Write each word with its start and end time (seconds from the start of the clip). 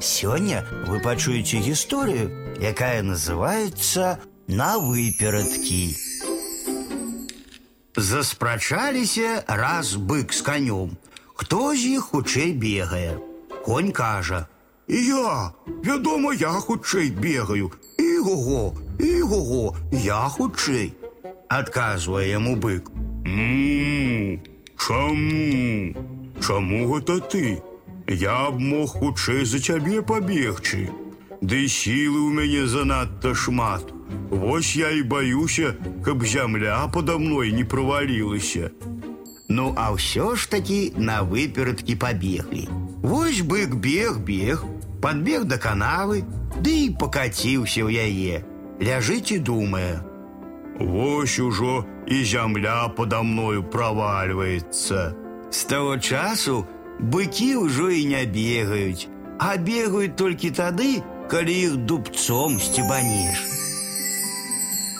Сёння 0.00 0.64
вы 0.86 1.00
пачуеце 1.00 1.58
гісторыю, 1.58 2.30
якая 2.60 3.02
называецца 3.02 4.18
на 4.48 4.78
выперадкі. 4.78 5.96
Заспрачаліся 7.96 9.44
раз 9.46 9.94
бык 9.96 10.32
з 10.32 10.42
канём. 10.42 10.96
Хто 11.34 11.74
з 11.74 11.98
іх 11.98 12.14
хутчэй 12.14 12.52
бегае? 12.52 13.18
Конь 13.64 13.92
кажа: 13.92 14.46
«Я, 14.88 15.52
вядома, 15.84 16.34
я 16.34 16.50
хутчэй 16.50 17.10
бегаю. 17.10 17.72
Іго, 17.98 18.74
іго, 18.98 19.76
я 19.92 20.28
хутчэй. 20.28 20.94
Адказвае 21.48 22.30
яму 22.30 22.56
бык. 22.56 22.90
Мм, 23.24 24.40
Чаму? 24.78 25.94
Чаму 26.40 26.86
гэта 26.94 27.20
ты? 27.20 27.62
Я 28.08 28.50
б 28.50 28.58
мог 28.58 28.88
хутчэй 28.88 29.44
за 29.44 29.60
цябе 29.60 30.00
пабегчы. 30.00 30.88
Ды 31.44 31.68
сілы 31.68 32.24
ў 32.24 32.32
мяне 32.32 32.64
занадта 32.66 33.34
шмат. 33.36 33.92
Вось 34.32 34.72
я 34.76 34.90
і 34.96 35.02
баюся, 35.02 35.76
каб 36.04 36.24
зямля 36.24 36.88
подо 36.88 37.18
мной 37.18 37.52
не 37.52 37.64
правалілася. 37.64 38.70
Ну, 39.48 39.74
а 39.76 39.92
ўсё 39.92 40.36
ж 40.36 40.48
такі 40.48 40.96
на 40.96 41.20
выперадкі 41.20 42.00
пабеглі. 42.00 42.64
Вось 43.04 43.44
бык 43.44 43.76
бег 43.76 44.18
бег, 44.24 44.64
подбег 45.04 45.44
да 45.44 45.60
канавы, 45.60 46.24
ды 46.64 46.88
і 46.88 46.96
пакаціўся 46.96 47.84
ў 47.84 47.92
яе. 47.92 48.40
Ляжыць 48.80 49.36
і 49.36 49.38
думае: 49.38 50.00
Вось 50.80 51.38
ужо 51.38 51.84
і 52.08 52.24
зямля 52.24 52.88
подо 52.88 53.20
мною 53.22 53.68
правальваецца. 53.68 55.12
З 55.50 55.60
таго 55.64 55.96
часу 55.98 56.64
быкі 56.98 57.54
ўжо 57.56 57.90
і 57.90 58.04
не 58.14 58.24
бегаюць, 58.26 59.06
а 59.38 59.56
бегаюць 59.56 60.16
толькі 60.16 60.50
тады, 60.50 61.02
калі 61.30 61.54
іх 61.68 61.76
дубцом 61.76 62.60
сцебанеш. 62.60 63.57